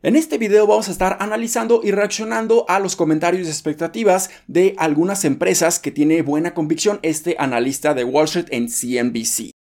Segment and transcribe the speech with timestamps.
[0.00, 4.76] En este video vamos a estar analizando y reaccionando a los comentarios y expectativas de
[4.78, 9.57] algunas empresas que tiene buena convicción este analista de Wall Street en CNBC.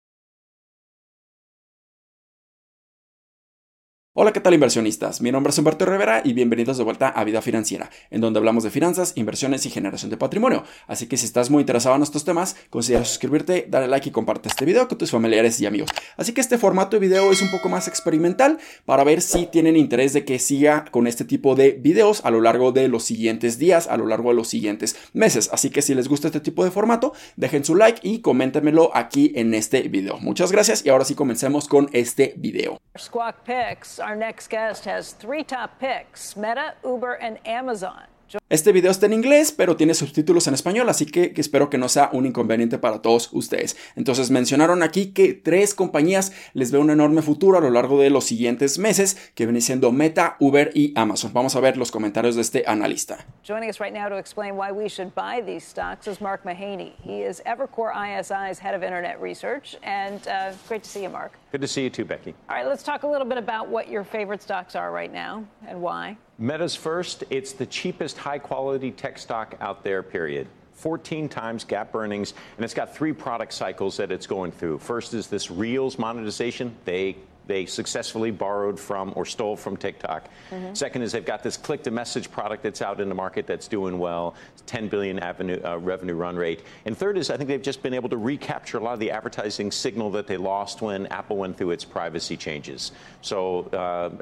[4.20, 5.22] Hola, ¿qué tal inversionistas?
[5.22, 8.64] Mi nombre es Humberto Rivera y bienvenidos de vuelta a Vida Financiera, en donde hablamos
[8.64, 10.64] de finanzas, inversiones y generación de patrimonio.
[10.88, 14.50] Así que si estás muy interesado en estos temas, considera suscribirte, darle like y comparte
[14.50, 15.92] este video con tus familiares y amigos.
[16.16, 19.78] Así que este formato de video es un poco más experimental para ver si tienen
[19.78, 23.60] interés de que siga con este tipo de videos a lo largo de los siguientes
[23.60, 25.48] días, a lo largo de los siguientes meses.
[25.54, 29.32] Así que si les gusta este tipo de formato, dejen su like y coméntenmelo aquí
[29.36, 30.18] en este video.
[30.18, 32.80] Muchas gracias y ahora sí comencemos con este video.
[32.98, 34.07] Squawk Picks.
[34.08, 38.04] Our next guest has three top picks Meta, Uber, and Amazon.
[38.50, 41.90] Este video está en inglés, pero tiene subtítulos en español, así que, espero que no
[41.90, 43.78] sea un inconveniente para todos ustedes.
[43.96, 48.10] Entonces mencionaron aquí que tres compañías les ve un enorme futuro a lo largo de
[48.10, 51.32] los siguientes meses, que viene siendo Meta, Uber y Amazon.
[51.34, 53.18] Vamos a ver los comentarios de este analista.
[53.44, 56.94] Joining us right now to explain why we should buy these stocks is Mark Mahaney.
[57.02, 61.34] He is Evercore ISI's head of internet research, and uh, great to see you, Mark.
[61.52, 62.34] Good to see you too, Becky.
[62.50, 65.46] All right, let's talk a little bit about what your favorite stocks are right now
[65.68, 66.18] and why.
[66.40, 70.48] Meta's first, it's the cheapest high quality tech stock out there, period.
[70.74, 74.78] 14 times gap earnings, and it's got three product cycles that it's going through.
[74.78, 76.76] First is this Reels monetization.
[76.86, 77.16] They
[77.48, 80.30] they successfully borrowed from or stole from TikTok.
[80.52, 80.74] Mm-hmm.
[80.74, 83.68] Second is they've got this click to message product that's out in the market that's
[83.68, 86.64] doing well, 10 billion avenue, uh, revenue run rate.
[86.86, 89.12] And third is I think they've just been able to recapture a lot of the
[89.12, 92.92] advertising signal that they lost when Apple went through its privacy changes.
[93.22, 93.78] So uh,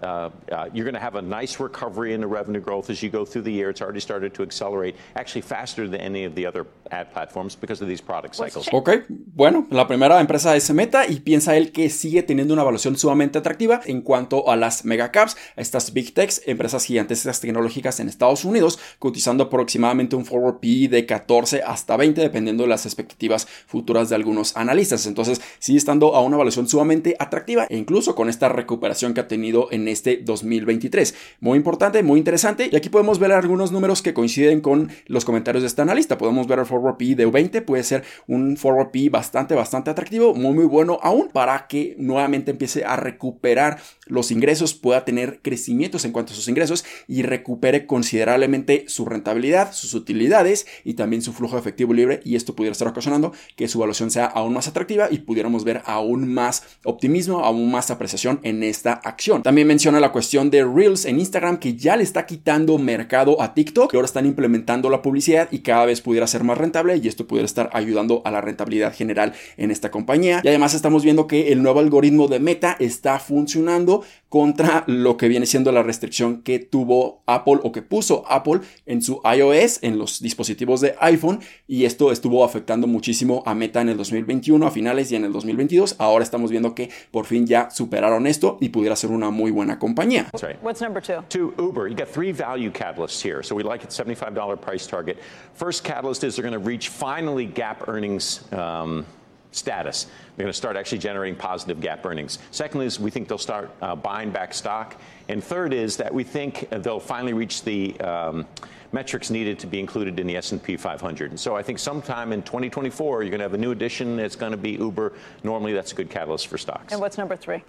[0.05, 3.09] uh, uh you're going to have a nice recovery in the revenue growth as you
[3.09, 3.69] go through the year.
[3.69, 7.81] It's already started to accelerate, actually faster than any of the other ad platforms because
[7.81, 8.69] of these product cycles.
[8.71, 12.97] Ok, bueno, la primera empresa es Meta y piensa él que sigue teniendo una evaluación
[12.97, 18.45] sumamente atractiva en cuanto a las megacaps, estas big techs, empresas gigantescas tecnológicas en Estados
[18.45, 24.09] Unidos, cotizando aproximadamente un forward PE de 14 hasta 20, dependiendo de las expectativas futuras
[24.09, 25.05] de algunos analistas.
[25.05, 29.27] Entonces, sigue estando a una evaluación sumamente atractiva e incluso con esta recuperación que ha
[29.27, 31.15] tenido en este 2023.
[31.39, 32.69] Muy importante, muy interesante.
[32.71, 36.17] Y aquí podemos ver algunos números que coinciden con los comentarios de esta analista.
[36.17, 40.33] Podemos ver el forward PE de 20, puede ser un forward PE bastante, bastante atractivo,
[40.33, 46.05] muy, muy bueno aún para que nuevamente empiece a recuperar los ingresos, pueda tener crecimientos
[46.05, 51.33] en cuanto a sus ingresos y recupere considerablemente su rentabilidad, sus utilidades y también su
[51.33, 54.67] flujo de efectivo libre y esto pudiera estar ocasionando que su evaluación sea aún más
[54.67, 59.43] atractiva y pudiéramos ver aún más optimismo, aún más apreciación en esta acción.
[59.43, 63.53] También menciona la cuestión de Reels en Instagram que ya le está quitando mercado a
[63.53, 67.07] TikTok, que ahora están implementando la publicidad y cada vez pudiera ser más rentable y
[67.07, 70.41] esto pudiera estar ayudando a la rentabilidad general en esta compañía.
[70.43, 75.15] Y además estamos viendo que el nuevo algoritmo de Meta está está funcionando contra lo
[75.15, 79.79] que viene siendo la restricción que tuvo Apple o que puso Apple en su iOS,
[79.81, 84.65] en los dispositivos de iPhone, y esto estuvo afectando muchísimo a Meta en el 2021,
[84.67, 85.95] a finales y en el 2022.
[85.99, 89.79] Ahora estamos viendo que por fin ya superaron esto y pudiera ser una muy buena
[89.79, 90.27] compañía.
[90.61, 91.23] What's number two?
[91.29, 91.87] Two, Uber.
[91.87, 93.41] You got three value catalysts here.
[93.41, 95.17] So we like it $75 price target.
[95.53, 98.43] First catalyst is they're going to reach finally gap earnings.
[98.51, 99.05] Um,
[99.55, 100.05] status.
[100.35, 102.39] They're going to start actually generating positive gap earnings.
[102.51, 104.99] Second is we think they'll start uh, buying back stock.
[105.29, 108.45] And third is that we think they'll finally reach the um,
[108.91, 111.31] metrics needed to be included in the S&P 500.
[111.31, 114.19] And so I think sometime in 2024, you're going to have a new addition.
[114.19, 115.13] It's going to be Uber.
[115.43, 116.91] Normally, that's a good catalyst for stocks.
[116.91, 117.63] And what's number three?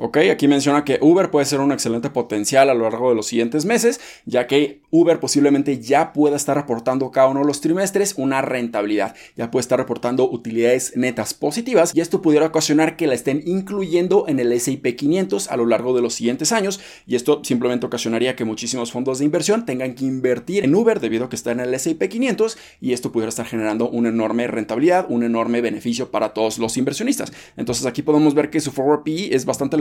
[0.00, 3.26] Ok, aquí menciona que Uber puede ser un excelente potencial a lo largo de los
[3.26, 8.14] siguientes meses, ya que Uber posiblemente ya pueda estar reportando cada uno de los trimestres
[8.16, 13.14] una rentabilidad, ya puede estar reportando utilidades netas positivas y esto pudiera ocasionar que la
[13.14, 17.40] estén incluyendo en el S&P 500 a lo largo de los siguientes años y esto
[17.42, 21.34] simplemente ocasionaría que muchísimos fondos de inversión tengan que invertir en Uber debido a que
[21.34, 25.60] está en el S&P 500 y esto pudiera estar generando una enorme rentabilidad, un enorme
[25.60, 27.32] beneficio para todos los inversionistas.
[27.56, 29.76] Entonces aquí podemos ver que su forward PE es bastante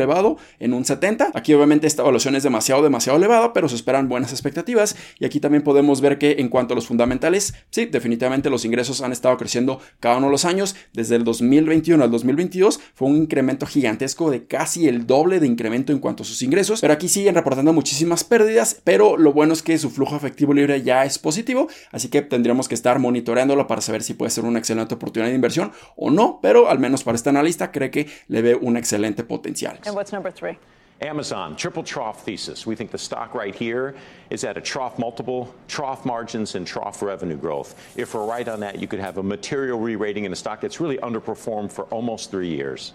[0.60, 1.32] en un 70.
[1.34, 4.96] Aquí obviamente esta evaluación es demasiado, demasiado elevada, pero se esperan buenas expectativas.
[5.20, 9.02] Y aquí también podemos ver que en cuanto a los fundamentales, sí, definitivamente los ingresos
[9.02, 10.76] han estado creciendo cada uno de los años.
[10.94, 15.92] Desde el 2021 al 2022 fue un incremento gigantesco de casi el doble de incremento
[15.92, 16.82] en cuanto a sus ingresos.
[16.82, 20.82] Pero aquí siguen reportando muchísimas pérdidas, pero lo bueno es que su flujo efectivo libre
[20.82, 24.60] ya es positivo, así que tendríamos que estar monitoreándolo para saber si puede ser una
[24.60, 28.42] excelente oportunidad de inversión o no, pero al menos para este analista cree que le
[28.42, 29.80] ve un excelente potencial.
[29.98, 30.60] What's number three?
[31.02, 32.68] Amazon, triple trough thesis.
[32.68, 33.96] We think the stock right here
[34.30, 37.98] is at a trough multiple, trough margins, and trough revenue growth.
[37.98, 40.62] If we're right on that, you could have a material re rating in a stock
[40.62, 42.94] that's really underperformed for almost three years.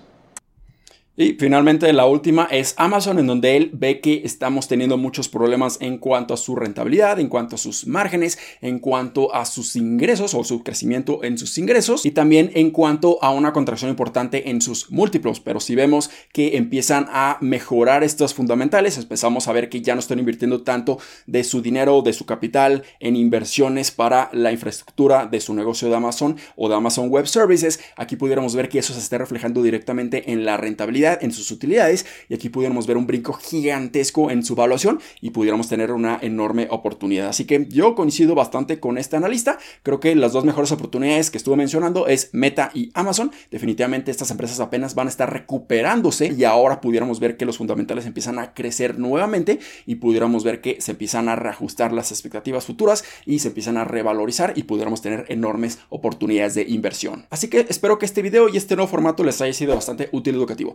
[1.15, 5.77] Y finalmente la última es Amazon, en donde él ve que estamos teniendo muchos problemas
[5.83, 10.33] en cuanto a su rentabilidad, en cuanto a sus márgenes, en cuanto a sus ingresos
[10.33, 14.63] o su crecimiento en sus ingresos y también en cuanto a una contracción importante en
[14.63, 15.39] sus múltiplos.
[15.41, 20.01] Pero si vemos que empiezan a mejorar estos fundamentales, empezamos a ver que ya no
[20.01, 25.43] están invirtiendo tanto de su dinero, de su capital en inversiones para la infraestructura de
[25.43, 29.01] su negocio de Amazon o de Amazon Web Services, aquí pudiéramos ver que eso se
[29.01, 33.33] está reflejando directamente en la rentabilidad en sus utilidades y aquí pudiéramos ver un brinco
[33.33, 37.29] gigantesco en su valuación y pudiéramos tener una enorme oportunidad.
[37.29, 39.59] Así que yo coincido bastante con este analista.
[39.83, 43.33] Creo que las dos mejores oportunidades que estuve mencionando es Meta y Amazon.
[43.51, 48.07] Definitivamente estas empresas apenas van a estar recuperándose y ahora pudiéramos ver que los fundamentales
[48.07, 53.05] empiezan a crecer nuevamente y pudiéramos ver que se empiezan a reajustar las expectativas futuras
[53.27, 57.27] y se empiezan a revalorizar y pudiéramos tener enormes oportunidades de inversión.
[57.31, 60.35] Así que espero que este video y este nuevo formato les haya sido bastante útil
[60.35, 60.75] y educativo.